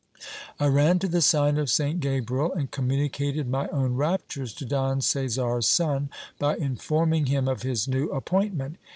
[0.59, 4.99] I ran to the sign of Saint Gabriel, and communicated my own raptures to Don
[4.99, 8.77] Caesar's son, by informing him of his new appointment.